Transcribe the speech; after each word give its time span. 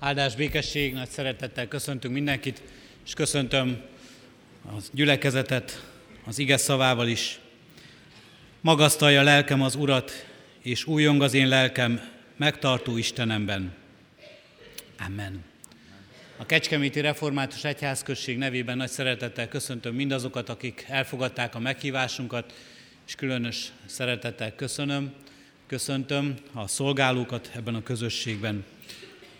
Áldás, 0.00 0.34
békesség, 0.34 0.92
nagy 0.92 1.08
szeretettel 1.08 1.68
köszöntünk 1.68 2.14
mindenkit, 2.14 2.62
és 3.06 3.14
köszöntöm 3.14 3.82
a 4.64 4.82
gyülekezetet 4.92 5.84
az 6.24 6.38
ige 6.38 6.56
szavával 6.56 7.08
is. 7.08 7.38
Magasztalja 8.60 9.22
lelkem 9.22 9.62
az 9.62 9.74
Urat, 9.74 10.26
és 10.62 10.84
újjong 10.84 11.22
az 11.22 11.34
én 11.34 11.48
lelkem 11.48 12.00
megtartó 12.36 12.96
Istenemben. 12.96 13.74
Amen. 15.06 15.44
A 16.36 16.46
Kecskeméti 16.46 17.00
Református 17.00 17.64
Egyházközség 17.64 18.38
nevében 18.38 18.76
nagy 18.76 18.90
szeretettel 18.90 19.48
köszöntöm 19.48 19.94
mindazokat, 19.94 20.48
akik 20.48 20.86
elfogadták 20.88 21.54
a 21.54 21.58
meghívásunkat, 21.58 22.54
és 23.06 23.14
különös 23.14 23.72
szeretettel 23.86 24.54
köszönöm, 24.54 25.12
köszöntöm 25.66 26.34
a 26.52 26.66
szolgálókat 26.66 27.50
ebben 27.54 27.74
a 27.74 27.82
közösségben. 27.82 28.64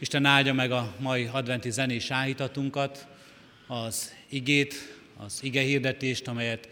Isten 0.01 0.25
áldja 0.25 0.53
meg 0.53 0.71
a 0.71 0.95
mai 0.99 1.29
adventi 1.33 1.71
zenés 1.71 2.11
áhítatunkat, 2.11 3.07
az 3.67 4.15
igét, 4.29 4.75
az 5.17 5.39
ige 5.43 5.61
hirdetést, 5.61 6.29
amelyet 6.29 6.69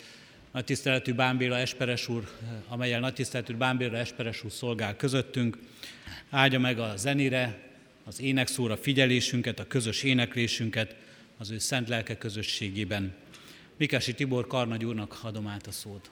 nagy 0.53 0.65
tiszteletű 0.65 1.13
Bámbéla 1.13 1.59
Esperes 1.59 2.09
úr, 2.09 2.29
amelyel 2.69 3.01
nagy 3.01 3.15
tiszteletű 3.15 3.55
Bámbéla 3.55 3.97
Esperes 3.97 4.45
úr 4.45 4.53
szolgál 4.53 4.97
közöttünk. 4.97 5.59
Áldja 6.31 6.59
meg 6.59 6.79
a 6.79 6.97
zenére, 6.97 7.59
az 8.05 8.21
énekszóra 8.21 8.77
figyelésünket, 8.77 9.59
a 9.59 9.67
közös 9.67 10.03
éneklésünket 10.03 10.97
az 11.39 11.51
ő 11.51 11.59
szent 11.59 11.89
lelke 11.89 12.19
közösségében. 12.19 13.15
Mikesi 13.77 14.15
Tibor 14.15 14.47
Karnagy 14.47 14.85
úrnak 14.85 15.19
adom 15.23 15.47
át 15.47 15.67
a 15.67 15.73
szót. 15.73 16.11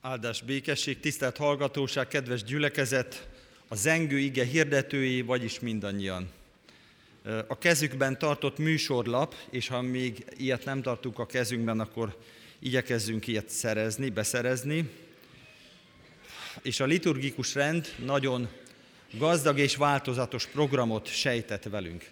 Áldás 0.00 0.42
békesség, 0.42 1.00
tisztelt 1.00 1.36
hallgatóság, 1.36 2.08
kedves 2.08 2.42
gyülekezet, 2.42 3.28
a 3.68 3.74
zengő 3.74 4.18
ige 4.18 4.44
hirdetői, 4.44 5.20
vagyis 5.22 5.60
mindannyian. 5.60 6.28
A 7.46 7.58
kezükben 7.58 8.18
tartott 8.18 8.58
műsorlap, 8.58 9.34
és 9.50 9.68
ha 9.68 9.80
még 9.80 10.24
ilyet 10.36 10.64
nem 10.64 10.82
tartunk 10.82 11.18
a 11.18 11.26
kezünkben, 11.26 11.80
akkor 11.80 12.18
igyekezzünk 12.58 13.26
ilyet 13.26 13.48
szerezni, 13.48 14.10
beszerezni. 14.10 14.90
És 16.62 16.80
a 16.80 16.84
liturgikus 16.84 17.54
rend 17.54 17.94
nagyon 18.04 18.48
gazdag 19.10 19.58
és 19.58 19.76
változatos 19.76 20.46
programot 20.46 21.06
sejtett 21.06 21.62
velünk. 21.62 22.10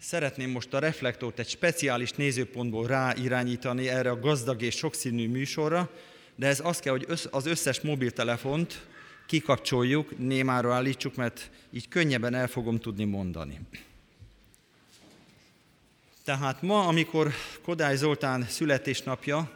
Szeretném 0.00 0.50
most 0.50 0.74
a 0.74 0.78
reflektort 0.78 1.38
egy 1.38 1.48
speciális 1.48 2.10
nézőpontból 2.10 2.86
ráirányítani 2.86 3.88
erre 3.88 4.10
a 4.10 4.20
gazdag 4.20 4.62
és 4.62 4.74
sokszínű 4.74 5.28
műsorra, 5.28 5.90
de 6.36 6.46
ez 6.46 6.60
az 6.64 6.78
kell, 6.78 6.92
hogy 6.92 7.06
az 7.30 7.46
összes 7.46 7.80
mobiltelefont 7.80 8.86
kikapcsoljuk, 9.26 10.18
némára 10.18 10.74
állítsuk, 10.74 11.14
mert 11.14 11.50
így 11.70 11.88
könnyebben 11.88 12.34
el 12.34 12.48
fogom 12.48 12.78
tudni 12.78 13.04
mondani. 13.04 13.60
Tehát 16.24 16.62
ma, 16.62 16.86
amikor 16.86 17.32
Kodály 17.62 17.96
Zoltán 17.96 18.46
születésnapja 18.48 19.50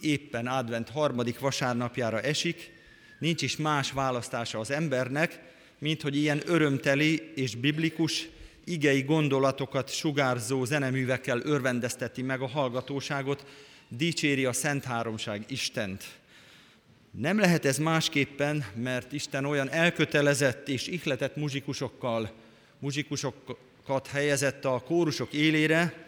éppen 0.00 0.46
advent 0.46 0.88
harmadik 0.88 1.38
vasárnapjára 1.38 2.20
esik, 2.20 2.72
nincs 3.18 3.42
is 3.42 3.56
más 3.56 3.92
választása 3.92 4.58
az 4.58 4.70
embernek, 4.70 5.40
mint 5.78 6.02
hogy 6.02 6.16
ilyen 6.16 6.42
örömteli 6.46 7.32
és 7.34 7.54
biblikus 7.54 8.28
igei 8.64 9.02
gondolatokat 9.02 9.90
sugárzó 9.90 10.64
zeneművekkel 10.64 11.40
örvendezteti 11.44 12.22
meg 12.22 12.40
a 12.40 12.48
hallgatóságot, 12.48 13.44
dicséri 13.88 14.44
a 14.44 14.52
Szent 14.52 14.84
Háromság 14.84 15.44
Istent. 15.48 16.04
Nem 17.10 17.38
lehet 17.38 17.64
ez 17.64 17.78
másképpen, 17.78 18.64
mert 18.74 19.12
Isten 19.12 19.44
olyan 19.44 19.70
elkötelezett 19.70 20.68
és 20.68 20.86
ihletett 20.86 21.36
muzsikusokkal, 21.36 22.30
muzsikusokat 22.78 24.06
helyezett 24.06 24.64
a 24.64 24.82
kórusok 24.86 25.32
élére, 25.32 26.06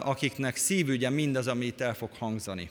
akiknek 0.00 0.56
szívügye 0.56 1.10
mindaz, 1.10 1.46
amit 1.46 1.80
el 1.80 1.94
fog 1.94 2.10
hangzani. 2.18 2.70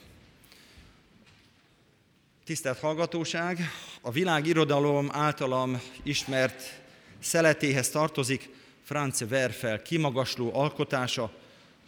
Tisztelt 2.44 2.78
hallgatóság, 2.78 3.58
a 4.00 4.10
világirodalom 4.10 5.08
általam 5.12 5.80
ismert 6.02 6.80
szeletéhez 7.18 7.90
tartozik 7.90 8.48
Franz 8.84 9.22
Werfel 9.30 9.82
kimagasló 9.82 10.54
alkotása, 10.54 11.32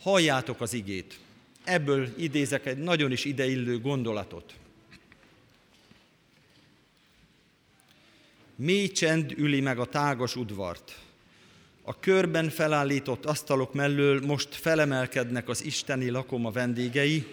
halljátok 0.00 0.60
az 0.60 0.72
igét. 0.72 1.18
Ebből 1.64 2.08
idézek 2.16 2.66
egy 2.66 2.78
nagyon 2.78 3.12
is 3.12 3.24
ideillő 3.24 3.80
gondolatot. 3.80 4.54
Mély 8.56 8.88
csend 8.88 9.32
üli 9.36 9.60
meg 9.60 9.78
a 9.78 9.84
tágas 9.84 10.36
udvart. 10.36 10.98
A 11.82 12.00
körben 12.00 12.48
felállított 12.48 13.24
asztalok 13.24 13.74
mellől 13.74 14.20
most 14.20 14.54
felemelkednek 14.54 15.48
az 15.48 15.64
isteni 15.64 16.10
lakoma 16.10 16.50
vendégei, 16.50 17.26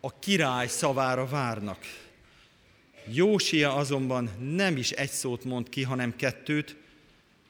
a 0.00 0.18
király 0.18 0.68
szavára 0.68 1.26
várnak. 1.26 1.78
Jósia 3.12 3.74
azonban 3.74 4.30
nem 4.54 4.76
is 4.76 4.90
egy 4.90 5.10
szót 5.10 5.44
mond 5.44 5.68
ki, 5.68 5.82
hanem 5.82 6.16
kettőt, 6.16 6.76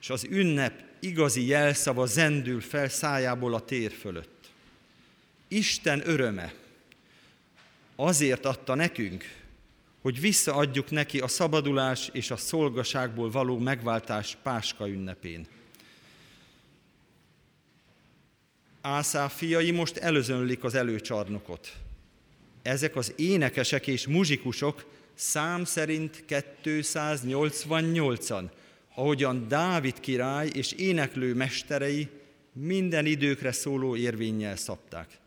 és 0.00 0.10
az 0.10 0.26
ünnep 0.30 0.84
igazi 1.00 1.46
jelszava 1.46 2.06
zendül 2.06 2.60
fel 2.60 2.88
szájából 2.88 3.54
a 3.54 3.60
tér 3.60 3.92
fölött. 3.92 4.35
Isten 5.48 6.08
öröme 6.08 6.54
azért 7.96 8.44
adta 8.44 8.74
nekünk, 8.74 9.24
hogy 10.00 10.20
visszaadjuk 10.20 10.90
neki 10.90 11.20
a 11.20 11.28
szabadulás 11.28 12.08
és 12.12 12.30
a 12.30 12.36
szolgaságból 12.36 13.30
való 13.30 13.58
megváltás 13.58 14.36
Páska 14.42 14.88
ünnepén. 14.88 15.46
Ászá 18.80 19.28
fiai 19.28 19.70
most 19.70 19.96
előzönlik 19.96 20.64
az 20.64 20.74
előcsarnokot. 20.74 21.72
Ezek 22.62 22.96
az 22.96 23.12
énekesek 23.16 23.86
és 23.86 24.06
muzsikusok 24.06 24.84
szám 25.14 25.64
szerint 25.64 26.24
288-an, 26.28 28.50
ahogyan 28.94 29.48
Dávid 29.48 30.00
király 30.00 30.50
és 30.54 30.72
éneklő 30.72 31.34
mesterei 31.34 32.08
minden 32.52 33.06
időkre 33.06 33.52
szóló 33.52 33.96
érvényel 33.96 34.56
szabták 34.56 35.18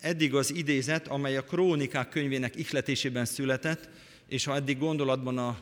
eddig 0.00 0.34
az 0.34 0.54
idézet, 0.54 1.08
amely 1.08 1.36
a 1.36 1.44
Krónikák 1.44 2.08
könyvének 2.08 2.56
ihletésében 2.56 3.24
született, 3.24 3.88
és 4.28 4.44
ha 4.44 4.54
eddig 4.54 4.78
gondolatban 4.78 5.38
a 5.38 5.58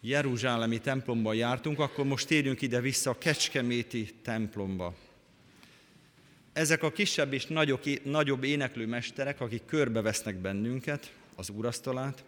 Jeruzsálemi 0.00 0.78
templomba 0.78 1.32
jártunk, 1.32 1.78
akkor 1.78 2.04
most 2.04 2.26
térjünk 2.26 2.62
ide 2.62 2.80
vissza 2.80 3.10
a 3.10 3.18
Kecskeméti 3.18 4.08
templomba. 4.22 4.94
Ezek 6.52 6.82
a 6.82 6.92
kisebb 6.92 7.32
és 7.32 7.46
nagyobb, 7.46 7.80
nagyobb 8.04 8.44
éneklő 8.44 8.86
mesterek, 8.86 9.40
akik 9.40 9.62
körbevesznek 9.66 10.36
bennünket, 10.36 11.12
az 11.34 11.50
úrasztalát, 11.50 12.24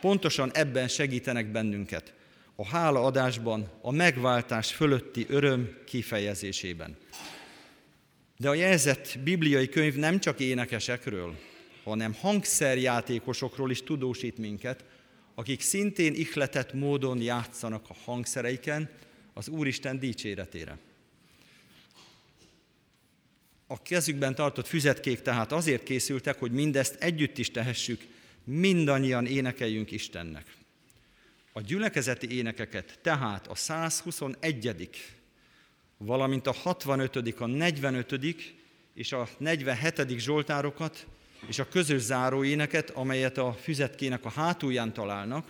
pontosan 0.00 0.50
ebben 0.52 0.88
segítenek 0.88 1.46
bennünket, 1.46 2.12
a 2.56 2.66
hálaadásban, 2.66 3.70
a 3.80 3.90
megváltás 3.90 4.72
fölötti 4.72 5.26
öröm 5.28 5.76
kifejezésében. 5.86 6.96
De 8.44 8.50
a 8.50 8.54
jelzett 8.54 9.18
bibliai 9.22 9.68
könyv 9.68 9.94
nem 9.94 10.20
csak 10.20 10.40
énekesekről, 10.40 11.38
hanem 11.84 12.14
hangszerjátékosokról 12.14 13.70
is 13.70 13.82
tudósít 13.82 14.38
minket, 14.38 14.84
akik 15.34 15.60
szintén 15.60 16.14
ihletett 16.14 16.72
módon 16.72 17.20
játszanak 17.20 17.84
a 17.88 17.96
hangszereiken 18.04 18.90
az 19.32 19.48
Úristen 19.48 19.98
dicséretére. 19.98 20.78
A 23.66 23.82
kezükben 23.82 24.34
tartott 24.34 24.66
füzetkék 24.66 25.22
tehát 25.22 25.52
azért 25.52 25.82
készültek, 25.82 26.38
hogy 26.38 26.52
mindezt 26.52 27.02
együtt 27.02 27.38
is 27.38 27.50
tehessük, 27.50 28.06
mindannyian 28.44 29.26
énekeljünk 29.26 29.90
Istennek. 29.90 30.56
A 31.52 31.60
gyülekezeti 31.60 32.36
énekeket 32.36 32.98
tehát 33.02 33.46
a 33.46 33.54
121 33.54 34.58
valamint 35.96 36.46
a 36.46 36.52
65., 36.52 37.16
a 37.38 37.46
45. 37.46 38.36
és 38.94 39.12
a 39.12 39.28
47. 39.38 40.18
Zsoltárokat 40.18 41.06
és 41.48 41.58
a 41.58 41.68
közös 41.68 42.00
záróéneket, 42.00 42.90
amelyet 42.90 43.38
a 43.38 43.52
füzetkének 43.52 44.24
a 44.24 44.30
hátulján 44.30 44.92
találnak. 44.92 45.46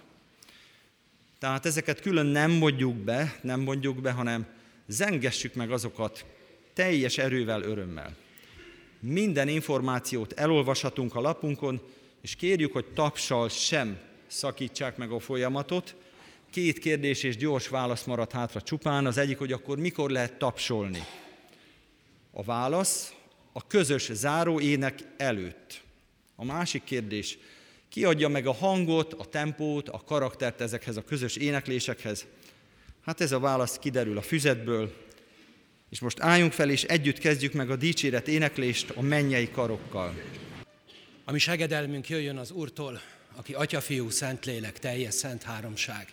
Tehát 1.39 1.67
ezeket 1.67 2.01
külön 2.01 2.27
nem 2.27 2.51
mondjuk 2.51 2.95
be, 2.95 3.39
nem 3.43 3.61
mondjuk 3.61 4.01
be, 4.01 4.11
hanem 4.11 4.47
zengessük 4.87 5.55
meg 5.55 5.71
azokat 5.71 6.25
teljes 6.73 7.19
erővel, 7.19 7.63
örömmel. 7.63 8.17
Minden 9.01 9.49
információt 9.49 10.33
elolvashatunk 10.33 11.15
a 11.15 11.21
lapunkon, 11.21 11.81
és 12.21 12.37
kérjük, 12.37 12.73
hogy 12.73 12.85
tapsal 12.85 13.49
sem 13.49 13.99
szakítsák 14.27 14.97
meg 14.97 15.11
a 15.11 15.19
folyamatot, 15.19 15.97
Két 16.55 16.79
kérdés 16.79 17.23
és 17.23 17.37
gyors 17.37 17.69
válasz 17.69 18.05
maradt 18.05 18.33
hátra 18.33 18.63
csupán. 18.63 19.07
Az 19.07 19.19
egyik, 19.19 19.39
hogy 19.39 19.53
akkor 19.53 19.79
mikor 19.79 20.11
lehet 20.11 20.39
tapsolni? 20.39 21.05
A 22.31 22.43
válasz 22.43 23.15
a 23.53 23.67
közös 23.67 24.13
záróének 24.13 24.99
előtt. 25.17 25.83
A 26.37 26.45
másik 26.45 26.85
kérdés, 26.85 27.39
Ki 27.89 28.05
adja 28.05 28.29
meg 28.29 28.47
a 28.47 28.53
hangot, 28.53 29.13
a 29.13 29.25
tempót, 29.25 29.89
a 29.89 30.03
karaktert 30.07 30.61
ezekhez 30.61 30.97
a 30.97 31.05
közös 31.05 31.37
éneklésekhez? 31.37 32.27
Hát 33.05 33.21
ez 33.21 33.33
a 33.33 33.39
válasz 33.39 33.79
kiderül 33.79 34.19
a 34.19 34.23
füzetből, 34.23 34.95
és 35.91 36.01
most 36.01 36.21
álljunk 36.21 36.53
fel, 36.53 36.71
és 36.71 36.83
együtt 36.83 37.19
kezdjük 37.19 37.53
meg 37.53 37.71
a 37.71 37.77
dicséret 37.77 38.29
éneklést 38.29 38.91
a 38.91 39.01
mennyei 39.01 39.51
karokkal. 39.51 40.15
Ami 41.25 41.39
segedelmünk 41.39 42.09
jöjjön 42.09 42.37
az 42.37 42.51
Úrtól, 42.51 43.01
aki 43.35 43.55
Atya, 43.55 43.81
Fiú, 43.81 44.11
Szentlélek, 44.11 44.79
teljes 44.79 45.15
szent 45.15 45.43
háromság, 45.43 46.09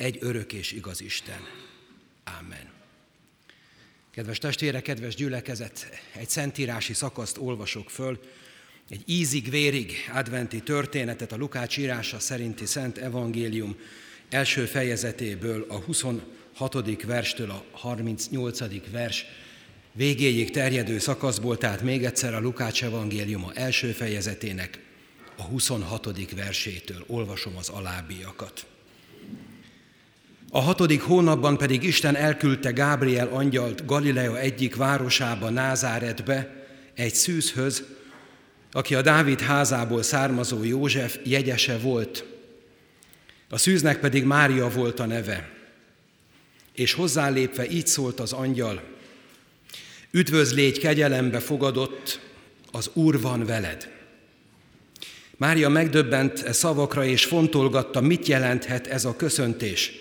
egy 0.00 0.18
örök 0.20 0.52
és 0.52 0.72
igaz 0.72 1.00
Isten. 1.00 1.40
Amen. 2.38 2.70
Kedves 4.10 4.38
testvére, 4.38 4.80
kedves 4.80 5.14
gyülekezet, 5.14 6.00
egy 6.12 6.28
szentírási 6.28 6.92
szakaszt 6.92 7.38
olvasok 7.38 7.90
föl, 7.90 8.20
egy 8.88 9.02
ízig-vérig 9.06 9.92
adventi 10.14 10.60
történetet 10.60 11.32
a 11.32 11.36
Lukács 11.36 11.78
írása 11.78 12.18
szerinti 12.18 12.66
Szent 12.66 12.98
Evangélium 12.98 13.76
első 14.28 14.64
fejezetéből, 14.64 15.66
a 15.68 15.76
26. 15.76 17.02
verstől 17.02 17.50
a 17.50 17.64
38. 17.70 18.90
vers 18.90 19.24
végéig 19.92 20.50
terjedő 20.50 20.98
szakaszból, 20.98 21.58
tehát 21.58 21.82
még 21.82 22.04
egyszer 22.04 22.34
a 22.34 22.40
Lukács 22.40 22.84
evangéliuma 22.84 23.52
első 23.54 23.92
fejezetének 23.92 24.78
a 25.36 25.42
26. 25.42 26.32
versétől 26.34 27.04
olvasom 27.06 27.56
az 27.56 27.68
alábbiakat. 27.68 28.69
A 30.52 30.60
hatodik 30.60 31.02
hónapban 31.02 31.56
pedig 31.56 31.82
Isten 31.82 32.16
elküldte 32.16 32.70
Gábriel 32.70 33.28
angyalt 33.28 33.86
Galilea 33.86 34.38
egyik 34.38 34.76
városába, 34.76 35.50
Názáretbe, 35.50 36.64
egy 36.94 37.14
szűzhöz, 37.14 37.84
aki 38.72 38.94
a 38.94 39.02
Dávid 39.02 39.40
házából 39.40 40.02
származó 40.02 40.64
József 40.64 41.18
jegyese 41.24 41.78
volt. 41.78 42.24
A 43.48 43.58
szűznek 43.58 44.00
pedig 44.00 44.24
Mária 44.24 44.68
volt 44.68 45.00
a 45.00 45.06
neve. 45.06 45.50
És 46.72 46.92
hozzálépve 46.92 47.70
így 47.70 47.86
szólt 47.86 48.20
az 48.20 48.32
angyal, 48.32 48.82
Üdvözlégy 50.12 50.78
kegyelembe 50.78 51.40
fogadott, 51.40 52.20
az 52.72 52.90
Úr 52.92 53.20
van 53.20 53.46
veled. 53.46 53.88
Mária 55.36 55.68
megdöbbent 55.68 56.42
e 56.42 56.52
szavakra, 56.52 57.04
és 57.04 57.24
fontolgatta, 57.24 58.00
mit 58.00 58.26
jelenthet 58.26 58.86
ez 58.86 59.04
a 59.04 59.16
köszöntés. 59.16 59.92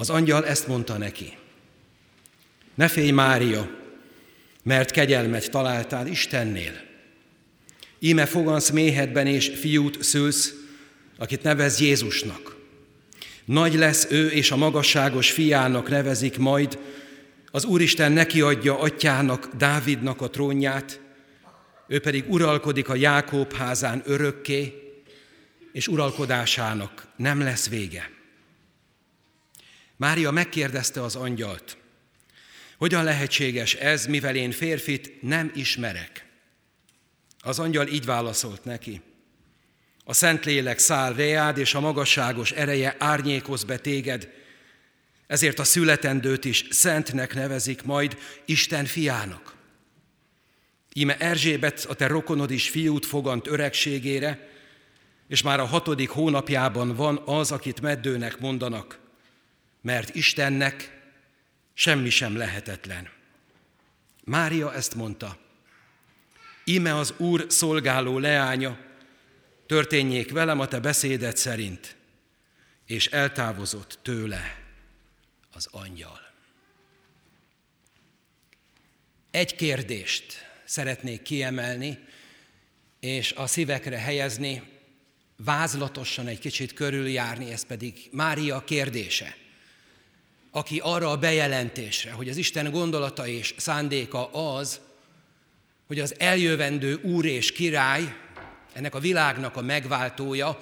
Az 0.00 0.10
angyal 0.10 0.46
ezt 0.46 0.66
mondta 0.66 0.98
neki. 0.98 1.36
Ne 2.74 2.88
félj, 2.88 3.10
Mária, 3.10 3.70
mert 4.62 4.90
kegyelmet 4.90 5.50
találtál 5.50 6.06
Istennél. 6.06 6.72
Íme 7.98 8.26
fogansz 8.26 8.70
méhedben, 8.70 9.26
és 9.26 9.52
fiút 9.60 10.02
szülsz, 10.02 10.54
akit 11.16 11.42
nevez 11.42 11.80
Jézusnak. 11.80 12.56
Nagy 13.44 13.74
lesz 13.74 14.06
ő, 14.10 14.28
és 14.28 14.50
a 14.50 14.56
magasságos 14.56 15.30
fiának 15.30 15.88
nevezik 15.88 16.38
majd, 16.38 16.78
az 17.50 17.64
Úristen 17.64 18.12
neki 18.12 18.40
adja 18.40 18.78
atyának, 18.78 19.48
Dávidnak 19.56 20.20
a 20.20 20.30
trónját, 20.30 21.00
ő 21.88 22.00
pedig 22.00 22.24
uralkodik 22.28 22.88
a 22.88 22.94
Jákób 22.94 23.52
házán 23.52 24.02
örökké, 24.04 24.72
és 25.72 25.88
uralkodásának 25.88 27.08
nem 27.16 27.40
lesz 27.40 27.68
vége. 27.68 28.17
Mária 29.98 30.30
megkérdezte 30.30 31.02
az 31.02 31.16
angyalt, 31.16 31.76
hogyan 32.76 33.04
lehetséges 33.04 33.74
ez, 33.74 34.06
mivel 34.06 34.36
én 34.36 34.50
férfit 34.50 35.22
nem 35.22 35.52
ismerek? 35.54 36.26
Az 37.38 37.58
angyal 37.58 37.86
így 37.86 38.04
válaszolt 38.04 38.64
neki, 38.64 39.00
a 40.04 40.12
Szentlélek 40.12 40.78
száll 40.78 41.14
reád, 41.14 41.58
és 41.58 41.74
a 41.74 41.80
magasságos 41.80 42.50
ereje 42.50 42.96
árnyékoz 42.98 43.64
be 43.64 43.78
téged, 43.78 44.28
ezért 45.26 45.58
a 45.58 45.64
születendőt 45.64 46.44
is 46.44 46.64
szentnek 46.70 47.34
nevezik 47.34 47.82
majd 47.82 48.18
Isten 48.44 48.84
fiának. 48.84 49.56
Íme 50.92 51.16
Erzsébet, 51.16 51.84
a 51.84 51.94
te 51.94 52.06
rokonod 52.06 52.50
is 52.50 52.68
fiút 52.68 53.06
fogant 53.06 53.46
öregségére, 53.46 54.48
és 55.28 55.42
már 55.42 55.60
a 55.60 55.64
hatodik 55.64 56.08
hónapjában 56.08 56.90
az, 56.90 57.20
az, 57.24 57.52
akit 57.52 57.80
meddőnek 57.80 58.38
mondanak, 58.38 58.98
mert 59.80 60.14
Istennek 60.14 61.00
semmi 61.74 62.10
sem 62.10 62.36
lehetetlen. 62.36 63.08
Mária 64.24 64.74
ezt 64.74 64.94
mondta, 64.94 65.38
íme 66.64 66.96
az 66.96 67.14
Úr 67.16 67.46
szolgáló 67.48 68.18
leánya, 68.18 68.78
történjék 69.66 70.30
velem 70.30 70.60
a 70.60 70.68
te 70.68 70.80
beszédet 70.80 71.36
szerint, 71.36 71.96
és 72.86 73.06
eltávozott 73.06 73.98
tőle 74.02 74.62
az 75.52 75.68
angyal. 75.70 76.20
Egy 79.30 79.54
kérdést 79.54 80.34
szeretnék 80.64 81.22
kiemelni, 81.22 81.98
és 83.00 83.32
a 83.32 83.46
szívekre 83.46 83.98
helyezni, 83.98 84.62
vázlatosan 85.36 86.26
egy 86.26 86.38
kicsit 86.38 86.72
körüljárni, 86.72 87.50
ez 87.50 87.62
pedig 87.62 88.08
Mária 88.12 88.64
kérdése, 88.64 89.36
aki 90.58 90.78
arra 90.78 91.10
a 91.10 91.16
bejelentésre, 91.16 92.12
hogy 92.12 92.28
az 92.28 92.36
Isten 92.36 92.70
gondolata 92.70 93.26
és 93.26 93.54
szándéka 93.56 94.26
az, 94.26 94.80
hogy 95.86 96.00
az 96.00 96.14
eljövendő 96.18 96.94
úr 97.02 97.24
és 97.24 97.52
király, 97.52 98.16
ennek 98.72 98.94
a 98.94 99.00
világnak 99.00 99.56
a 99.56 99.62
megváltója, 99.62 100.58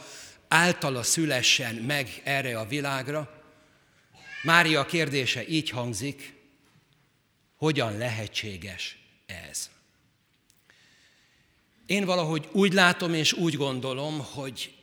általa 0.48 1.02
szülessen 1.02 1.74
meg 1.74 2.20
erre 2.24 2.58
a 2.58 2.66
világra, 2.66 3.42
Mária 4.42 4.84
kérdése 4.84 5.48
így 5.48 5.70
hangzik, 5.70 6.34
hogyan 7.56 7.98
lehetséges 7.98 8.98
ez? 9.50 9.70
Én 11.86 12.04
valahogy 12.04 12.48
úgy 12.52 12.72
látom 12.72 13.14
és 13.14 13.32
úgy 13.32 13.56
gondolom, 13.56 14.26
hogy 14.32 14.74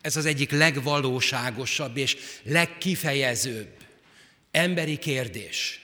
ez 0.00 0.16
az 0.16 0.26
egyik 0.26 0.50
legvalóságosabb 0.50 1.96
és 1.96 2.16
legkifejezőbb 2.42 3.77
emberi 4.50 4.96
kérdés. 4.96 5.82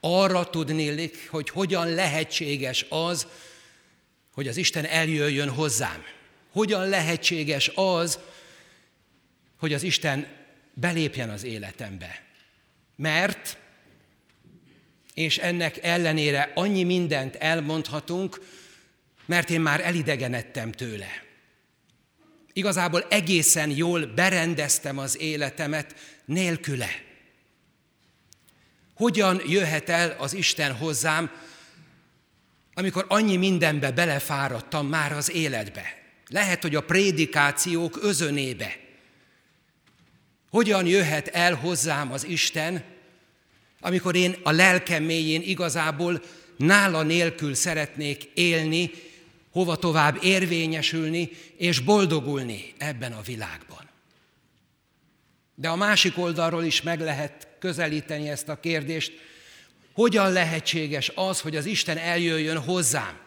Arra 0.00 0.50
tudnélik, 0.50 1.28
hogy 1.30 1.48
hogyan 1.48 1.94
lehetséges 1.94 2.86
az, 2.88 3.26
hogy 4.34 4.48
az 4.48 4.56
Isten 4.56 4.84
eljöjjön 4.84 5.50
hozzám. 5.50 6.04
Hogyan 6.52 6.88
lehetséges 6.88 7.70
az, 7.74 8.18
hogy 9.56 9.72
az 9.72 9.82
Isten 9.82 10.26
belépjen 10.74 11.30
az 11.30 11.44
életembe. 11.44 12.22
Mert, 12.96 13.56
és 15.14 15.38
ennek 15.38 15.78
ellenére 15.82 16.52
annyi 16.54 16.84
mindent 16.84 17.34
elmondhatunk, 17.34 18.40
mert 19.26 19.50
én 19.50 19.60
már 19.60 19.80
elidegenedtem 19.80 20.72
tőle. 20.72 21.22
Igazából 22.52 23.06
egészen 23.08 23.70
jól 23.70 24.06
berendeztem 24.06 24.98
az 24.98 25.18
életemet 25.20 25.94
nélküle. 26.24 26.88
Hogyan 29.02 29.42
jöhet 29.46 29.88
el 29.88 30.16
az 30.18 30.34
Isten 30.34 30.72
hozzám, 30.72 31.30
amikor 32.74 33.04
annyi 33.08 33.36
mindenbe 33.36 33.90
belefáradtam 33.90 34.86
már 34.86 35.12
az 35.12 35.30
életbe? 35.30 35.82
Lehet, 36.28 36.62
hogy 36.62 36.74
a 36.74 36.80
prédikációk 36.80 37.98
özönébe. 38.02 38.76
Hogyan 40.50 40.86
jöhet 40.86 41.28
el 41.28 41.54
hozzám 41.54 42.12
az 42.12 42.24
Isten, 42.24 42.84
amikor 43.80 44.16
én 44.16 44.36
a 44.42 44.50
lelkem 44.50 45.02
mélyén 45.02 45.42
igazából 45.42 46.22
nála 46.56 47.02
nélkül 47.02 47.54
szeretnék 47.54 48.30
élni, 48.34 48.90
hova 49.52 49.76
tovább 49.76 50.18
érvényesülni 50.22 51.30
és 51.56 51.78
boldogulni 51.78 52.72
ebben 52.78 53.12
a 53.12 53.20
világban. 53.20 53.81
De 55.62 55.68
a 55.68 55.76
másik 55.76 56.18
oldalról 56.18 56.64
is 56.64 56.82
meg 56.82 57.00
lehet 57.00 57.46
közelíteni 57.58 58.28
ezt 58.28 58.48
a 58.48 58.60
kérdést, 58.60 59.12
hogyan 59.92 60.32
lehetséges 60.32 61.12
az, 61.14 61.40
hogy 61.40 61.56
az 61.56 61.66
Isten 61.66 61.98
eljöjjön 61.98 62.58
hozzám, 62.58 63.18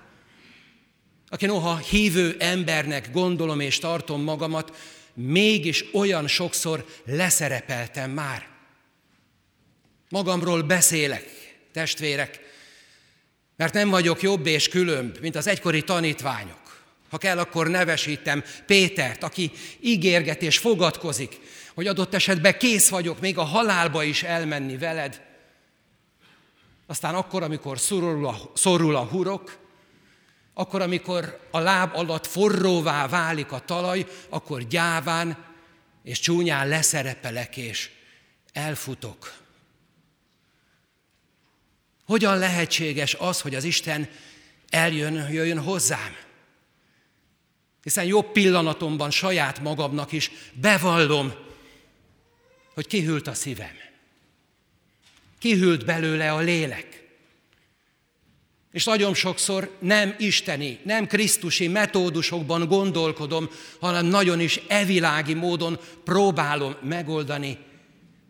aki 1.29 1.45
noha 1.45 1.77
hívő 1.77 2.35
embernek 2.39 3.11
gondolom 3.11 3.59
és 3.59 3.79
tartom 3.79 4.21
magamat, 4.21 4.75
mégis 5.13 5.85
olyan 5.93 6.27
sokszor 6.27 6.85
leszerepeltem 7.05 8.11
már. 8.11 8.47
Magamról 10.09 10.61
beszélek, 10.61 11.25
testvérek, 11.73 12.39
mert 13.55 13.73
nem 13.73 13.89
vagyok 13.89 14.21
jobb 14.21 14.45
és 14.45 14.67
különb, 14.67 15.17
mint 15.21 15.35
az 15.35 15.47
egykori 15.47 15.83
tanítványok. 15.83 16.83
Ha 17.09 17.17
kell, 17.17 17.37
akkor 17.37 17.67
nevesítem 17.67 18.43
Pétert, 18.65 19.23
aki 19.23 19.51
ígérget 19.79 20.41
és 20.41 20.57
fogadkozik, 20.57 21.39
hogy 21.75 21.87
adott 21.87 22.13
esetben 22.13 22.57
kész 22.57 22.89
vagyok 22.89 23.19
még 23.19 23.37
a 23.37 23.43
halálba 23.43 24.03
is 24.03 24.23
elmenni 24.23 24.77
veled. 24.77 25.21
Aztán 26.87 27.15
akkor, 27.15 27.43
amikor 27.43 27.79
szorul 27.79 28.27
a, 28.27 28.51
szorul 28.53 28.95
a 28.95 29.03
hurok, 29.03 29.63
Akkor, 30.57 30.81
amikor 30.81 31.39
a 31.51 31.59
láb 31.59 31.95
alatt 31.95 32.27
forróvá 32.27 33.07
válik 33.07 33.51
a 33.51 33.59
talaj, 33.59 34.05
akkor 34.29 34.63
gyáván 34.63 35.45
és 36.03 36.19
csúnyán 36.19 36.67
leszerepelek 36.67 37.57
és 37.57 37.89
elfutok. 38.53 39.33
Hogyan 42.05 42.37
lehetséges 42.37 43.13
az, 43.13 43.41
hogy 43.41 43.55
az 43.55 43.63
Isten 43.63 44.09
eljön, 44.69 45.29
jöjjön 45.31 45.59
hozzám? 45.59 46.15
Hiszen 47.83 48.05
jobb 48.05 48.31
pillanatomban 48.31 49.11
saját 49.11 49.59
magamnak 49.59 50.11
is 50.11 50.31
bevallom, 50.53 51.33
hogy 52.75 52.87
kihűlt 52.87 53.27
a 53.27 53.33
szívem. 53.33 53.75
Kihűlt 55.39 55.85
belőle 55.85 56.31
a 56.31 56.39
lélek. 56.39 57.03
És 58.71 58.83
nagyon 58.83 59.13
sokszor 59.13 59.77
nem 59.79 60.15
isteni, 60.17 60.79
nem 60.83 61.07
krisztusi 61.07 61.67
metódusokban 61.67 62.67
gondolkodom, 62.67 63.49
hanem 63.79 64.05
nagyon 64.05 64.39
is 64.39 64.59
evilági 64.67 65.33
módon 65.33 65.79
próbálom 66.03 66.75
megoldani 66.81 67.57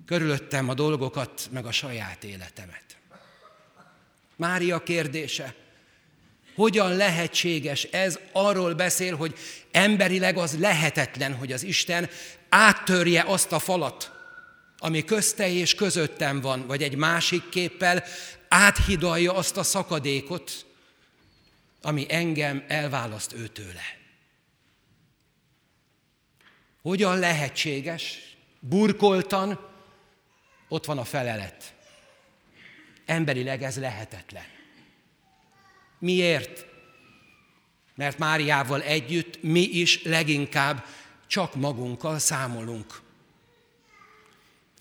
körülöttem 0.05 0.69
a 0.69 0.73
dolgokat, 0.73 1.49
meg 1.51 1.65
a 1.65 1.71
saját 1.71 2.23
életemet. 2.23 2.83
Mária 4.35 4.83
kérdése, 4.83 5.55
hogyan 6.55 6.95
lehetséges 6.95 7.83
ez, 7.83 8.19
arról 8.31 8.73
beszél, 8.73 9.15
hogy 9.15 9.35
emberileg 9.71 10.37
az 10.37 10.59
lehetetlen, 10.59 11.33
hogy 11.33 11.51
az 11.51 11.63
Isten 11.63 12.09
áttörje 12.49 13.23
azt 13.27 13.51
a 13.51 13.59
falat, 13.59 14.14
ami 14.77 15.03
közte 15.03 15.49
és 15.49 15.75
közöttem 15.75 16.41
van, 16.41 16.67
vagy 16.67 16.83
egy 16.83 16.95
másik 16.95 17.49
képpel 17.49 18.03
áthidalja 18.47 19.33
azt 19.33 19.57
a 19.57 19.63
szakadékot, 19.63 20.65
ami 21.81 22.05
engem 22.09 22.63
elválaszt 22.67 23.33
őtőle. 23.33 23.83
Hogyan 26.81 27.19
lehetséges? 27.19 28.19
Burkoltan 28.59 29.59
ott 30.67 30.85
van 30.85 30.97
a 30.97 31.03
felelet. 31.03 31.73
Emberileg 33.05 33.63
ez 33.63 33.79
lehetetlen. 33.79 34.45
Miért? 35.99 36.65
Mert 37.95 38.17
Máriával 38.17 38.81
együtt 38.81 39.41
mi 39.43 39.61
is 39.61 40.03
leginkább 40.03 40.85
csak 41.27 41.55
magunkkal 41.55 42.19
számolunk. 42.19 43.03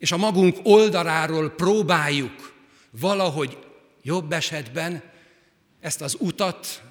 És 0.05 0.13
a 0.13 0.17
magunk 0.17 0.59
oldaláról 0.63 1.51
próbáljuk 1.51 2.55
valahogy 2.91 3.59
jobb 4.03 4.33
esetben 4.33 5.03
ezt 5.81 6.01
az 6.01 6.17
utat, 6.19 6.83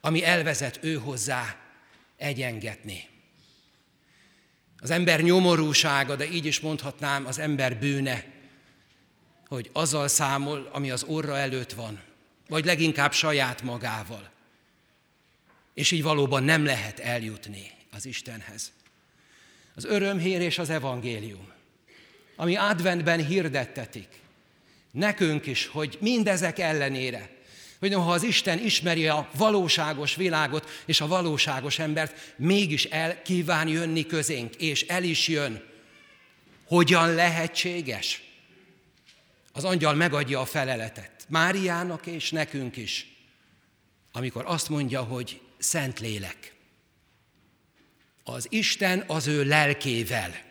ami 0.00 0.24
elvezet 0.24 0.78
ő 0.82 0.94
hozzá, 0.94 1.56
egyengetni. 2.16 3.08
Az 4.80 4.90
ember 4.90 5.22
nyomorúsága, 5.22 6.16
de 6.16 6.30
így 6.30 6.46
is 6.46 6.60
mondhatnám, 6.60 7.26
az 7.26 7.38
ember 7.38 7.78
bűne, 7.78 8.24
hogy 9.48 9.70
azzal 9.72 10.08
számol, 10.08 10.68
ami 10.72 10.90
az 10.90 11.02
orra 11.02 11.36
előtt 11.36 11.72
van, 11.72 12.00
vagy 12.48 12.64
leginkább 12.64 13.12
saját 13.12 13.62
magával. 13.62 14.30
És 15.74 15.90
így 15.90 16.02
valóban 16.02 16.42
nem 16.42 16.64
lehet 16.64 16.98
eljutni 16.98 17.70
az 17.90 18.06
Istenhez. 18.06 18.72
Az 19.74 19.84
örömhír 19.84 20.40
és 20.40 20.58
az 20.58 20.70
evangélium, 20.70 21.56
ami 22.40 22.56
adventben 22.56 23.26
hirdettetik, 23.26 24.08
nekünk 24.90 25.46
is, 25.46 25.66
hogy 25.66 25.98
mindezek 26.00 26.58
ellenére, 26.58 27.30
hogy 27.78 27.92
ha 27.92 28.12
az 28.12 28.22
Isten 28.22 28.58
ismeri 28.58 29.08
a 29.08 29.28
valóságos 29.34 30.14
világot 30.14 30.82
és 30.86 31.00
a 31.00 31.06
valóságos 31.06 31.78
embert, 31.78 32.34
mégis 32.36 32.84
el 32.84 33.22
kíván 33.22 33.68
jönni 33.68 34.06
közénk, 34.06 34.54
és 34.54 34.82
el 34.82 35.02
is 35.02 35.28
jön. 35.28 35.64
Hogyan 36.64 37.14
lehetséges? 37.14 38.22
Az 39.52 39.64
angyal 39.64 39.94
megadja 39.94 40.40
a 40.40 40.44
feleletet. 40.44 41.26
Máriának 41.28 42.06
és 42.06 42.30
nekünk 42.30 42.76
is, 42.76 43.16
amikor 44.12 44.44
azt 44.46 44.68
mondja, 44.68 45.02
hogy 45.02 45.40
Szent 45.58 46.00
Lélek. 46.00 46.54
Az 48.24 48.46
Isten 48.50 49.04
az 49.06 49.26
ő 49.26 49.44
lelkével, 49.44 50.47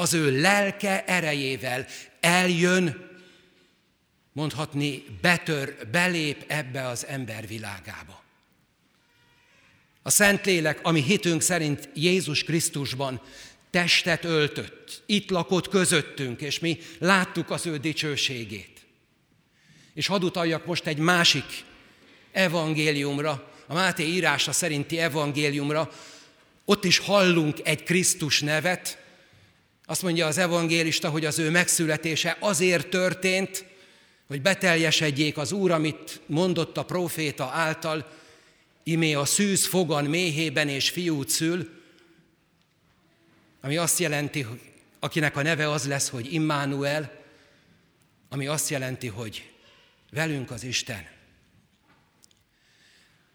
az 0.00 0.14
ő 0.14 0.40
lelke 0.40 1.04
erejével 1.04 1.86
eljön 2.20 3.08
mondhatni, 4.32 5.04
betör, 5.20 5.76
belép 5.90 6.44
ebbe 6.46 6.86
az 6.86 7.06
ember 7.06 7.46
világába. 7.46 8.22
A 10.02 10.10
Szentlélek, 10.10 10.80
ami 10.82 11.02
hitünk 11.02 11.42
szerint 11.42 11.88
Jézus 11.94 12.44
Krisztusban 12.44 13.20
testet 13.70 14.24
öltött, 14.24 15.02
itt 15.06 15.30
lakott 15.30 15.68
közöttünk, 15.68 16.40
és 16.40 16.58
mi 16.58 16.78
láttuk 16.98 17.50
az 17.50 17.66
ő 17.66 17.76
dicsőségét. 17.76 18.80
És 19.94 20.06
hadd 20.06 20.22
utaljak 20.22 20.66
most 20.66 20.86
egy 20.86 20.98
másik 20.98 21.64
evangéliumra, 22.32 23.52
a 23.66 23.74
Máté 23.74 24.04
írása 24.04 24.52
szerinti 24.52 24.98
evangéliumra, 24.98 25.90
ott 26.64 26.84
is 26.84 26.98
hallunk 26.98 27.58
egy 27.62 27.82
Krisztus 27.82 28.40
nevet, 28.40 28.99
azt 29.90 30.02
mondja 30.02 30.26
az 30.26 30.38
evangélista, 30.38 31.08
hogy 31.08 31.24
az 31.24 31.38
ő 31.38 31.50
megszületése 31.50 32.36
azért 32.40 32.88
történt, 32.88 33.64
hogy 34.26 34.42
beteljesedjék 34.42 35.38
az 35.38 35.52
Úr, 35.52 35.70
amit 35.70 36.20
mondott 36.26 36.76
a 36.76 36.84
proféta 36.84 37.44
által, 37.44 38.12
imé 38.82 39.14
a 39.14 39.24
szűz 39.24 39.66
fogan 39.66 40.04
méhében 40.04 40.68
és 40.68 40.90
fiút 40.90 41.28
szül, 41.28 41.82
ami 43.60 43.76
azt 43.76 43.98
jelenti, 43.98 44.42
hogy 44.42 44.60
akinek 45.00 45.36
a 45.36 45.42
neve 45.42 45.70
az 45.70 45.86
lesz, 45.86 46.08
hogy 46.08 46.32
Immanuel, 46.32 47.22
ami 48.28 48.46
azt 48.46 48.68
jelenti, 48.68 49.06
hogy 49.06 49.50
velünk 50.10 50.50
az 50.50 50.64
Isten. 50.64 51.06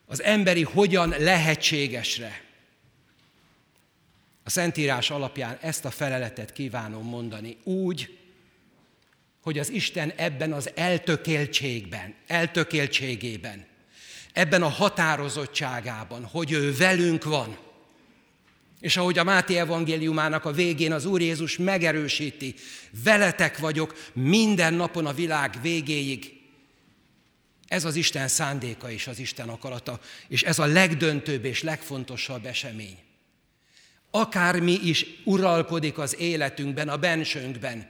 Az 0.05 0.21
emberi 0.21 0.63
hogyan 0.63 1.09
lehetségesre. 1.09 2.44
A 4.47 4.49
Szentírás 4.49 5.09
alapján 5.09 5.57
ezt 5.61 5.85
a 5.85 5.91
feleletet 5.91 6.53
kívánom 6.53 7.05
mondani 7.07 7.57
úgy, 7.63 8.17
hogy 9.41 9.59
az 9.59 9.69
Isten 9.69 10.13
ebben 10.15 10.53
az 10.53 10.71
eltökéltségben, 10.75 12.13
eltökéltségében, 12.27 13.65
ebben 14.33 14.63
a 14.63 14.67
határozottságában, 14.67 16.25
hogy 16.25 16.51
ő 16.51 16.75
velünk 16.75 17.23
van. 17.23 17.57
És 18.79 18.97
ahogy 18.97 19.17
a 19.17 19.23
Máté 19.23 19.57
evangéliumának 19.57 20.45
a 20.45 20.51
végén 20.51 20.91
az 20.91 21.05
Úr 21.05 21.21
Jézus 21.21 21.57
megerősíti, 21.57 22.55
veletek 23.03 23.57
vagyok 23.57 24.09
minden 24.13 24.73
napon 24.73 25.05
a 25.05 25.13
világ 25.13 25.61
végéig. 25.61 26.41
Ez 27.67 27.85
az 27.85 27.95
Isten 27.95 28.27
szándéka 28.27 28.91
és 28.91 29.07
az 29.07 29.19
Isten 29.19 29.49
akarata, 29.49 29.99
és 30.27 30.43
ez 30.43 30.59
a 30.59 30.65
legdöntőbb 30.65 31.45
és 31.45 31.63
legfontosabb 31.63 32.45
esemény. 32.45 32.97
Akármi 34.15 34.71
is 34.71 35.05
uralkodik 35.23 35.97
az 35.97 36.19
életünkben, 36.19 36.89
a 36.89 36.97
bensőnkben, 36.97 37.89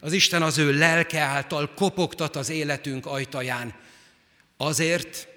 az 0.00 0.12
Isten 0.12 0.42
az 0.42 0.58
ő 0.58 0.72
lelke 0.78 1.20
által 1.20 1.74
kopogtat 1.74 2.36
az 2.36 2.48
életünk 2.48 3.06
ajtaján. 3.06 3.74
Azért, 4.56 5.28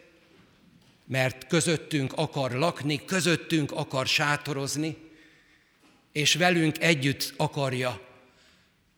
mert 1.05 1.47
közöttünk 1.47 2.13
akar 2.13 2.51
lakni, 2.51 3.05
közöttünk 3.05 3.71
akar 3.71 4.07
sátorozni, 4.07 4.97
és 6.11 6.33
velünk 6.33 6.81
együtt 6.81 7.33
akarja 7.37 8.07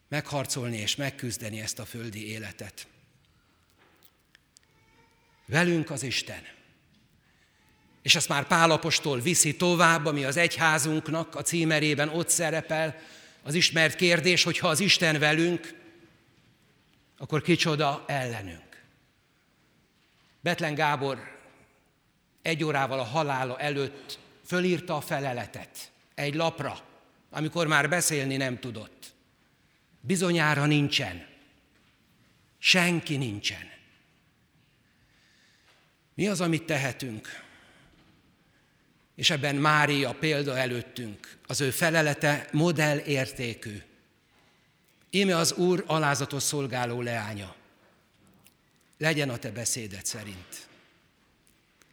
megharcolni 0.08 0.77
és 0.77 0.96
megküzdeni 0.96 1.60
ezt 1.60 1.79
a 1.79 1.86
földi 1.86 2.27
életet. 2.27 2.88
Velünk 5.46 5.89
az 5.89 6.03
Isten. 6.03 6.55
És 8.06 8.16
ezt 8.16 8.30
már 8.30 8.48
Pálapostól 8.48 9.20
viszi 9.20 9.56
tovább, 9.56 10.06
ami 10.06 10.24
az 10.24 10.38
egyházunknak 10.38 11.36
a 11.36 11.42
címerében 11.42 12.10
ott 12.10 12.30
szerepel, 12.30 13.02
az 13.44 13.54
ismert 13.54 13.96
kérdés, 13.96 14.44
hogy 14.44 14.58
ha 14.58 14.68
az 14.68 14.80
Isten 14.80 15.20
velünk, 15.20 15.74
akkor 17.18 17.42
kicsoda 17.42 18.04
ellenünk. 18.08 18.84
Betlen 20.40 20.76
Gábor 20.76 21.38
egy 22.42 22.64
órával 22.64 23.00
a 23.00 23.04
halála 23.04 23.60
előtt 23.60 24.20
fölírta 24.46 24.96
a 24.96 25.02
feleletet 25.02 25.92
egy 26.16 26.36
lapra, 26.36 26.80
amikor 27.30 27.68
már 27.68 27.90
beszélni 27.90 28.38
nem 28.38 28.60
tudott. 28.60 29.14
Bizonyára 30.02 30.66
nincsen. 30.66 31.26
Senki 32.60 33.18
nincsen. 33.18 33.70
Mi 36.14 36.28
az, 36.28 36.42
amit 36.42 36.64
tehetünk? 36.64 37.45
És 39.16 39.30
ebben 39.30 39.56
Mária 39.56 40.14
példa 40.14 40.58
előttünk, 40.58 41.38
az 41.48 41.62
ő 41.62 41.72
felelete 41.72 42.48
modell 42.52 42.98
értékű. 42.98 43.82
Íme 45.10 45.38
az 45.38 45.54
Úr 45.54 45.84
alázatos 45.88 46.44
szolgáló 46.44 47.02
leánya. 47.02 47.56
Legyen 48.98 49.30
a 49.30 49.38
te 49.38 49.52
beszédet 49.52 50.06
szerint. 50.06 50.68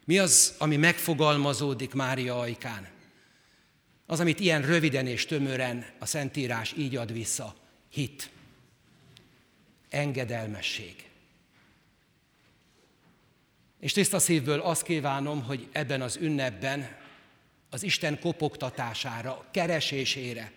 Mi 0.05 0.19
az, 0.19 0.55
ami 0.57 0.77
megfogalmazódik 0.77 1.93
Mária 1.93 2.39
ajkán? 2.39 2.87
Az, 4.05 4.19
amit 4.19 4.39
ilyen 4.39 4.61
röviden 4.61 5.07
és 5.07 5.25
tömören 5.25 5.85
a 5.99 6.05
Szentírás 6.05 6.73
így 6.77 6.95
ad 6.95 7.13
vissza. 7.13 7.55
Hit. 7.89 8.29
Engedelmesség. 9.89 11.09
És 13.79 13.91
tiszta 13.91 14.19
szívből 14.19 14.59
azt 14.59 14.83
kívánom, 14.83 15.43
hogy 15.43 15.67
ebben 15.71 16.01
az 16.01 16.15
ünnepben 16.15 17.01
az 17.73 17.83
Isten 17.83 18.19
kopogtatására, 18.19 19.45
keresésére, 19.51 20.51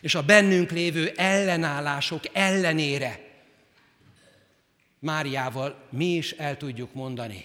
és 0.00 0.14
a 0.14 0.22
bennünk 0.22 0.70
lévő 0.70 1.08
ellenállások 1.16 2.22
ellenére 2.32 3.32
Máriával 4.98 5.86
mi 5.90 6.14
is 6.14 6.30
el 6.30 6.56
tudjuk 6.56 6.94
mondani, 6.94 7.44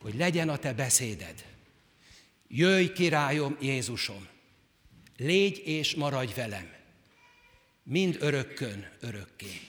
hogy 0.00 0.14
legyen 0.14 0.48
a 0.48 0.56
te 0.56 0.72
beszéded. 0.72 1.44
Jöjj, 2.48 2.92
királyom, 2.92 3.56
Jézusom, 3.60 4.28
légy 5.16 5.62
és 5.64 5.94
maradj 5.94 6.32
velem, 6.34 6.72
mind 7.82 8.16
örökkön, 8.20 8.88
örökké. 9.00 9.60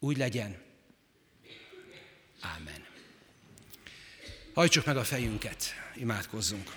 Úgy 0.00 0.16
legyen. 0.16 0.56
Ámen. 2.40 2.86
Hajtsuk 4.54 4.84
meg 4.84 4.96
a 4.96 5.04
fejünket, 5.04 5.74
imádkozzunk. 5.98 6.70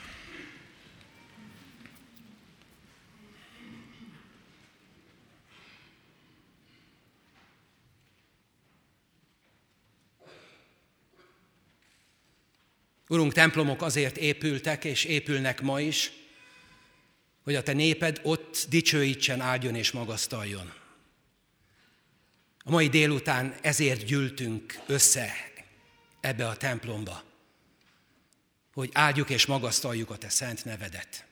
Urunk, 13.08 13.34
templomok 13.34 13.82
azért 13.82 14.18
épültek 14.18 14.86
és 14.86 15.04
épülnek 15.04 15.62
ma 15.62 15.82
is, 15.82 16.12
hogy 17.44 17.56
a 17.56 17.64
te 17.64 17.74
néped 17.74 18.20
ott 18.24 18.66
dicsőítsen, 18.70 19.42
áldjon 19.42 19.76
és 19.76 19.92
magasztaljon. 19.92 20.74
A 22.64 22.72
mai 22.72 22.88
délután 22.88 23.56
ezért 23.62 24.06
gyűltünk 24.06 24.80
össze 24.88 25.34
ebbe 26.20 26.48
a 26.48 26.56
templomba, 26.56 27.31
hogy 28.74 28.90
áldjuk 28.94 29.30
és 29.30 29.46
magasztaljuk 29.46 30.10
a 30.10 30.18
te 30.18 30.30
szent 30.30 30.66
nevedet. 30.66 31.26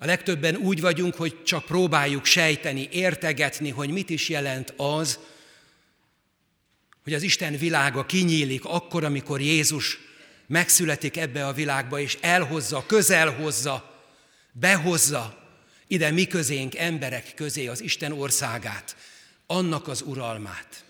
A 0.00 0.04
legtöbben 0.06 0.56
úgy 0.56 0.80
vagyunk, 0.80 1.14
hogy 1.14 1.42
csak 1.42 1.64
próbáljuk 1.64 2.24
sejteni, 2.24 2.88
értegetni, 2.92 3.70
hogy 3.70 3.90
mit 3.90 4.10
is 4.10 4.28
jelent 4.28 4.74
az, 4.76 5.18
hogy 7.02 7.14
az 7.14 7.22
Isten 7.22 7.56
világa 7.56 8.06
kinyílik 8.06 8.64
akkor, 8.64 9.04
amikor 9.04 9.40
Jézus 9.40 9.98
megszületik 10.46 11.16
ebbe 11.16 11.46
a 11.46 11.52
világba, 11.52 12.00
és 12.00 12.18
elhozza, 12.20 12.86
közelhozza, 12.86 14.04
behozza 14.52 15.48
ide 15.86 16.10
mi 16.10 16.26
közénk, 16.26 16.76
emberek 16.76 17.34
közé 17.34 17.66
az 17.66 17.82
Isten 17.82 18.12
országát, 18.12 18.96
annak 19.46 19.88
az 19.88 20.02
uralmát. 20.02 20.84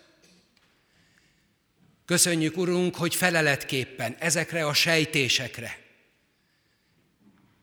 Köszönjük, 2.09 2.57
Urunk, 2.57 2.97
hogy 2.97 3.15
feleletképpen 3.15 4.17
ezekre 4.19 4.67
a 4.67 4.75
sejtésekre 4.75 5.79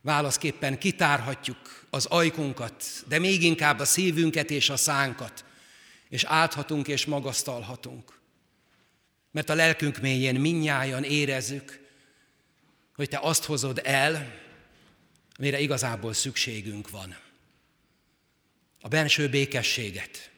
válaszképpen 0.01 0.77
kitárhatjuk 0.77 1.85
az 1.89 2.05
ajkunkat, 2.05 2.83
de 3.07 3.19
még 3.19 3.43
inkább 3.43 3.79
a 3.79 3.85
szívünket 3.85 4.51
és 4.51 4.69
a 4.69 4.77
szánkat, 4.77 5.45
és 6.09 6.23
áthatunk 6.23 6.87
és 6.87 7.05
magasztalhatunk. 7.05 8.19
Mert 9.31 9.49
a 9.49 9.53
lelkünk 9.53 9.97
mélyén 9.97 10.35
minnyájan 10.35 11.03
érezzük, 11.03 11.79
hogy 12.95 13.09
Te 13.09 13.19
azt 13.21 13.43
hozod 13.43 13.81
el, 13.83 14.41
amire 15.37 15.59
igazából 15.59 16.13
szükségünk 16.13 16.89
van. 16.89 17.17
A 18.81 18.87
benső 18.87 19.29
békességet, 19.29 20.31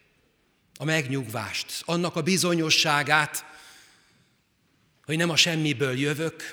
a 0.78 0.84
megnyugvást, 0.84 1.82
annak 1.86 2.16
a 2.16 2.22
bizonyosságát, 2.22 3.56
hogy 5.08 5.18
nem 5.18 5.30
a 5.30 5.36
semmiből 5.36 6.00
jövök, 6.00 6.44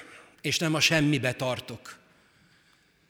és 0.40 0.58
nem 0.58 0.74
a 0.74 0.80
semmibe 0.80 1.32
tartok. 1.32 1.98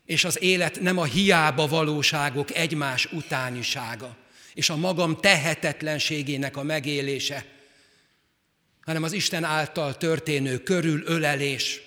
És 0.04 0.24
az 0.24 0.42
élet 0.42 0.80
nem 0.80 0.98
a 0.98 1.04
hiába 1.04 1.66
valóságok 1.66 2.54
egymás 2.54 3.06
utánisága, 3.12 4.16
és 4.54 4.70
a 4.70 4.76
magam 4.76 5.16
tehetetlenségének 5.20 6.56
a 6.56 6.62
megélése, 6.62 7.46
hanem 8.80 9.02
az 9.02 9.12
Isten 9.12 9.44
által 9.44 9.96
történő 9.96 10.58
körülölelés, 10.58 11.80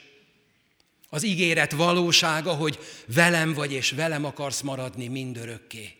az 1.09 1.23
ígéret 1.23 1.71
valósága, 1.71 2.53
hogy 2.53 2.79
velem 3.05 3.53
vagy 3.53 3.71
és 3.71 3.91
velem 3.91 4.25
akarsz 4.25 4.61
maradni 4.61 5.07
mindörökké. 5.07 5.95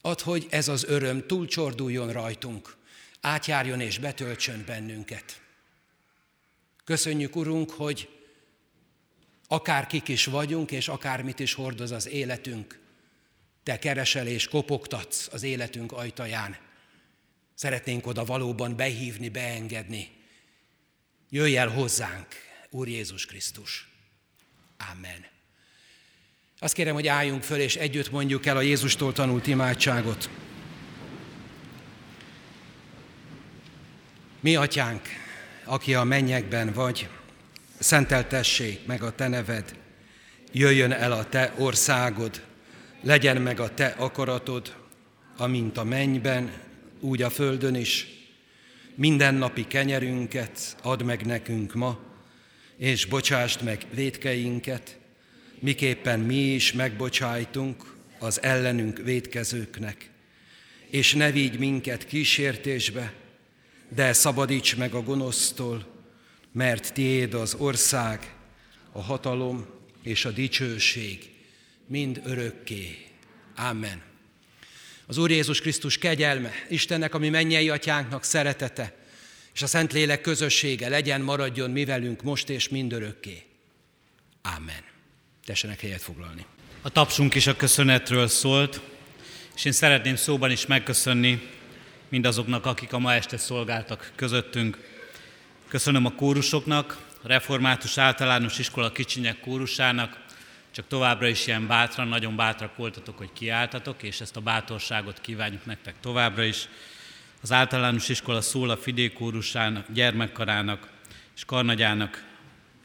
Add, 0.00 0.22
hogy 0.22 0.46
ez 0.50 0.68
az 0.68 0.84
öröm 0.84 1.26
túlcsorduljon 1.26 2.12
rajtunk, 2.12 2.76
átjárjon 3.20 3.80
és 3.80 3.98
betöltsön 3.98 4.64
bennünket. 4.66 5.40
Köszönjük, 6.86 7.36
Urunk, 7.36 7.70
hogy 7.70 8.08
akár 9.48 9.86
kik 9.86 10.08
is 10.08 10.24
vagyunk, 10.24 10.70
és 10.70 10.88
akármit 10.88 11.38
is 11.38 11.54
hordoz 11.54 11.90
az 11.90 12.08
életünk, 12.08 12.78
Te 13.62 13.78
keresel 13.78 14.26
és 14.26 14.48
kopogtatsz 14.48 15.28
az 15.32 15.42
életünk 15.42 15.92
ajtaján. 15.92 16.56
Szeretnénk 17.54 18.06
oda 18.06 18.24
valóban 18.24 18.76
behívni, 18.76 19.28
beengedni. 19.28 20.10
Jöjj 21.30 21.56
el 21.56 21.68
hozzánk, 21.68 22.26
Úr 22.70 22.88
Jézus 22.88 23.26
Krisztus. 23.26 23.88
Amen. 24.92 25.26
Azt 26.58 26.74
kérem, 26.74 26.94
hogy 26.94 27.06
álljunk 27.06 27.42
föl, 27.42 27.60
és 27.60 27.76
együtt 27.76 28.10
mondjuk 28.10 28.46
el 28.46 28.56
a 28.56 28.60
Jézustól 28.60 29.12
tanult 29.12 29.46
imádságot. 29.46 30.30
Mi, 34.40 34.56
atyánk, 34.56 35.08
aki 35.66 35.94
a 35.94 36.04
mennyekben 36.04 36.72
vagy, 36.72 37.08
szenteltessék 37.78 38.86
meg 38.86 39.02
a 39.02 39.14
te 39.14 39.28
neved, 39.28 39.76
jöjjön 40.52 40.92
el 40.92 41.12
a 41.12 41.24
te 41.24 41.52
országod, 41.58 42.42
legyen 43.02 43.42
meg 43.42 43.60
a 43.60 43.74
te 43.74 43.86
akaratod, 43.86 44.74
amint 45.36 45.76
a 45.76 45.84
mennyben, 45.84 46.50
úgy 47.00 47.22
a 47.22 47.30
földön 47.30 47.74
is. 47.74 48.06
Mindennapi 48.94 49.66
kenyerünket 49.66 50.76
add 50.82 51.04
meg 51.04 51.26
nekünk 51.26 51.74
ma, 51.74 51.98
és 52.76 53.04
bocsásd 53.04 53.62
meg 53.62 53.86
védkeinket, 53.94 54.98
miképpen 55.58 56.20
mi 56.20 56.54
is 56.54 56.72
megbocsájtunk 56.72 57.94
az 58.18 58.42
ellenünk 58.42 58.98
védkezőknek. 58.98 60.10
És 60.90 61.14
ne 61.14 61.30
vigy 61.30 61.58
minket 61.58 62.06
kísértésbe, 62.06 63.12
de 63.88 64.12
szabadíts 64.12 64.76
meg 64.76 64.94
a 64.94 65.02
gonosztól, 65.02 65.86
mert 66.52 66.92
tiéd 66.92 67.34
az 67.34 67.54
ország, 67.54 68.34
a 68.92 69.02
hatalom 69.02 69.66
és 70.02 70.24
a 70.24 70.30
dicsőség 70.30 71.30
mind 71.86 72.20
örökké. 72.24 73.06
Amen. 73.56 74.02
Az 75.06 75.18
Úr 75.18 75.30
Jézus 75.30 75.60
Krisztus 75.60 75.98
kegyelme, 75.98 76.52
Istennek, 76.68 77.14
ami 77.14 77.28
mennyei 77.28 77.68
atyánknak 77.68 78.24
szeretete, 78.24 78.94
és 79.54 79.62
a 79.62 79.66
Szentlélek 79.66 80.20
közössége 80.20 80.88
legyen, 80.88 81.20
maradjon 81.20 81.70
mi 81.70 81.84
velünk 81.84 82.22
most 82.22 82.48
és 82.48 82.68
mindörökké. 82.68 83.42
Amen. 84.56 84.84
Tessenek 85.44 85.80
helyet 85.80 86.02
foglalni. 86.02 86.46
A 86.82 86.90
tapsunk 86.90 87.34
is 87.34 87.46
a 87.46 87.56
köszönetről 87.56 88.28
szólt, 88.28 88.80
és 89.56 89.64
én 89.64 89.72
szeretném 89.72 90.16
szóban 90.16 90.50
is 90.50 90.66
megköszönni 90.66 91.48
mindazoknak, 92.08 92.66
akik 92.66 92.92
a 92.92 92.98
ma 92.98 93.14
este 93.14 93.36
szolgáltak 93.36 94.12
közöttünk. 94.14 94.78
Köszönöm 95.68 96.06
a 96.06 96.14
kórusoknak, 96.14 96.98
a 97.22 97.28
Református 97.28 97.98
Általános 97.98 98.58
Iskola 98.58 98.92
Kicsinyek 98.92 99.40
kórusának, 99.40 100.24
csak 100.70 100.86
továbbra 100.88 101.26
is 101.26 101.46
ilyen 101.46 101.66
bátran, 101.66 102.08
nagyon 102.08 102.36
bátrak 102.36 102.76
voltatok, 102.76 103.18
hogy 103.18 103.30
kiálltatok, 103.32 104.02
és 104.02 104.20
ezt 104.20 104.36
a 104.36 104.40
bátorságot 104.40 105.20
kívánjuk 105.20 105.66
nektek 105.66 105.94
továbbra 106.00 106.42
is 106.42 106.68
az 107.42 107.52
általános 107.52 108.08
iskola 108.08 108.40
szól 108.40 108.70
a 108.70 108.76
Fidé 108.76 109.12
kórusának, 109.12 109.86
gyermekkarának 109.92 110.88
és 111.36 111.44
karnagyának, 111.44 112.24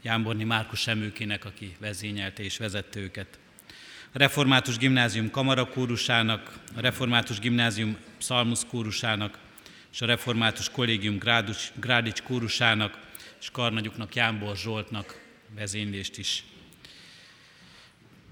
Jámborni 0.01 0.43
Márkus 0.43 0.87
Emőkének, 0.87 1.45
aki 1.45 1.75
vezényelte 1.79 2.43
és 2.43 2.57
vezette 2.57 2.99
őket. 2.99 3.39
A 4.13 4.17
Református 4.17 4.77
Gimnázium 4.77 5.31
kamarakórusának, 5.31 6.53
a 6.75 6.81
Református 6.81 7.39
Gimnázium 7.39 7.97
Psalmus 8.21 8.59
kórusának, 8.67 9.37
és 9.91 10.01
a 10.01 10.05
Református 10.05 10.69
Kollégium 10.69 11.17
Grádus, 11.17 11.71
Grádics 11.75 12.21
kórusának, 12.21 12.97
és 13.39 13.49
karnagyuknak 13.51 14.15
Jámbor 14.15 14.57
Zsoltnak 14.57 15.21
vezénylést 15.55 16.17
is. 16.17 16.43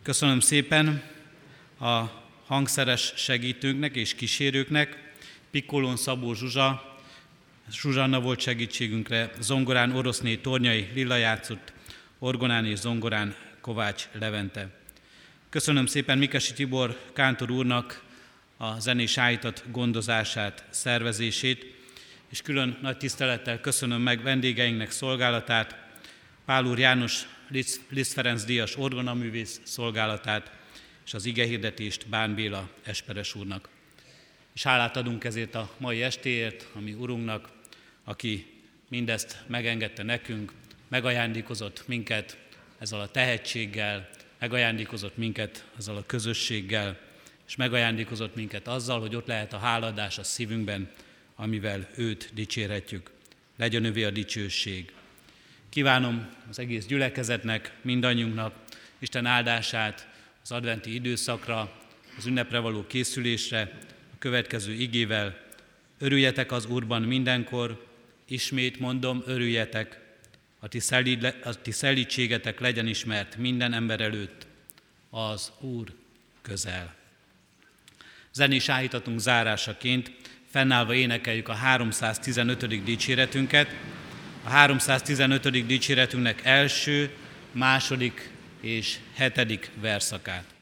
Köszönöm 0.04 0.40
szépen 0.40 1.04
a 1.80 2.04
hangszeres 2.46 3.14
segítőnknek 3.16 3.96
és 3.96 4.16
kísérőknek, 4.16 5.14
Pikkolón 5.52 5.98
Szabó 5.98 6.34
Zsuzsa 6.34 6.98
Zsuzsanna 7.72 8.20
volt 8.20 8.40
segítségünkre, 8.40 9.32
zongorán 9.40 9.96
Oroszné 9.96 10.36
Tornyai 10.36 10.88
Lilla 10.94 11.16
játszott, 11.16 11.74
orgonán 12.20 12.66
és 12.66 12.78
zongorán 12.80 13.36
Kovács 13.62 14.08
Levente. 14.20 14.70
Köszönöm 15.50 15.86
szépen 15.86 16.18
Mikesi 16.18 16.54
Tibor 16.54 17.00
Kántor 17.14 17.52
úrnak 17.52 18.08
a 18.62 18.80
zenés 18.80 19.18
állítat 19.18 19.64
gondozását, 19.72 20.64
szervezését, 20.70 21.66
és 22.30 22.42
külön 22.42 22.78
nagy 22.82 22.98
tisztelettel 22.98 23.60
köszönöm 23.60 24.02
meg 24.02 24.22
vendégeinknek 24.24 24.92
szolgálatát, 24.92 25.76
Pál 26.46 26.66
úr 26.66 26.80
János 26.80 27.22
Liszt 27.90 28.14
Ferenc 28.14 28.44
Díjas 28.44 28.78
orgonaművész 28.78 29.62
szolgálatát, 29.64 30.52
és 31.06 31.14
az 31.14 31.26
igehirdetést 31.26 32.08
Bán 32.08 32.36
Béla 32.36 32.70
Esperes 32.84 33.36
úrnak. 33.36 33.70
És 34.54 34.64
hálát 34.64 34.98
adunk 34.98 35.24
ezért 35.24 35.56
a 35.56 35.72
mai 35.78 36.04
estéért, 36.04 36.68
ami 36.74 36.94
Urunknak, 36.94 37.50
aki 38.04 38.46
mindezt 38.90 39.44
megengedte 39.48 40.04
nekünk, 40.04 40.54
megajándékozott 40.88 41.88
minket 41.88 42.38
ezzel 42.80 43.00
a 43.00 43.12
tehetséggel, 43.12 44.10
megajándékozott 44.40 45.18
minket 45.18 45.66
ezzel 45.78 45.96
a 45.96 46.06
közösséggel, 46.06 47.08
és 47.50 47.56
megajándékozott 47.56 48.36
minket 48.36 48.68
azzal, 48.68 49.00
hogy 49.00 49.16
ott 49.16 49.28
lehet 49.28 49.54
a 49.54 49.58
háladás 49.58 50.18
a 50.18 50.24
szívünkben, 50.24 50.90
amivel 51.36 51.88
őt 51.96 52.30
dicsérhetjük. 52.34 53.12
Legyen 53.58 53.86
övé 53.86 54.04
a 54.04 54.10
dicsőség. 54.10 54.92
Kívánom 55.70 56.30
az 56.50 56.60
egész 56.60 56.86
gyülekezetnek, 56.86 57.74
mindannyiunknak 57.82 58.54
Isten 59.00 59.26
áldását 59.26 60.08
az 60.44 60.52
adventi 60.52 60.94
időszakra, 60.94 61.72
az 62.18 62.26
ünnepre 62.26 62.60
való 62.60 62.88
készülésre, 62.88 63.62
a 64.14 64.16
következő 64.20 64.74
igével. 64.74 65.38
Örüljetek 65.98 66.52
az 66.52 66.66
Úrban 66.66 67.02
mindenkor, 67.02 67.88
ismét 68.26 68.80
mondom, 68.80 69.24
örüljetek, 69.26 70.00
a 70.60 70.68
ti, 70.68 70.80
szelíd, 70.80 71.36
a 71.44 71.62
ti 71.62 71.72
szelítségetek 71.72 72.60
legyen 72.60 72.88
ismert 72.88 73.38
minden 73.38 73.74
ember 73.74 74.02
előtt, 74.02 74.48
az 75.10 75.52
Úr 75.60 75.94
közel. 76.42 76.99
Zenés 78.34 78.70
állítatunk 78.70 79.20
zárásaként, 79.20 80.12
fennállva 80.52 80.94
énekeljük 80.94 81.48
a 81.48 81.54
315. 81.54 82.84
dicséretünket, 82.84 83.76
a 84.44 84.50
315. 84.50 85.66
dicséretünknek 85.66 86.46
első, 86.46 87.10
második 87.52 88.30
és 88.62 88.98
hetedik 89.16 89.72
verszakát. 89.82 90.58